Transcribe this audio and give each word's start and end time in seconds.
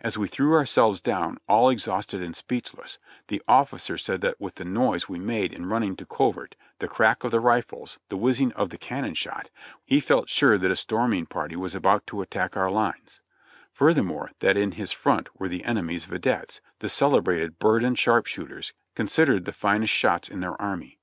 As 0.00 0.16
we 0.16 0.26
threw 0.26 0.54
ourselves 0.54 1.02
down, 1.02 1.36
all 1.50 1.68
ex 1.68 1.82
hausted 1.84 2.22
and 2.24 2.34
speechless, 2.34 2.96
the 3.28 3.42
officer 3.46 3.98
said 3.98 4.22
that 4.22 4.40
with 4.40 4.54
the 4.54 4.64
noise 4.64 5.06
we 5.06 5.18
made 5.18 5.52
in 5.52 5.66
running 5.66 5.96
to 5.96 6.06
covert, 6.06 6.56
the 6.78 6.88
crack 6.88 7.24
of 7.24 7.30
the 7.30 7.40
rifles, 7.40 8.00
the 8.08 8.16
whizzing 8.16 8.52
of 8.52 8.70
the 8.70 8.78
cannon 8.78 9.12
shot, 9.12 9.50
he 9.84 10.00
felt 10.00 10.30
sure 10.30 10.56
that 10.56 10.70
a 10.70 10.76
storming 10.76 11.26
party 11.26 11.56
was 11.56 11.74
aboUt 11.74 12.06
to 12.06 12.22
attack 12.22 12.56
our 12.56 12.70
lines; 12.70 13.20
furthermore, 13.70 14.30
that 14.38 14.56
in 14.56 14.72
his 14.72 14.92
front 14.92 15.28
were 15.38 15.46
the 15.46 15.64
enemy's 15.66 16.06
videttes, 16.06 16.62
the 16.78 16.88
celebrated 16.88 17.58
"Berdan 17.58 17.96
Sharpshooters," 17.96 18.72
considered 18.94 19.44
the 19.44 19.52
finest 19.52 19.92
shots 19.92 20.30
in 20.30 20.40
their 20.40 20.58
army. 20.58 20.98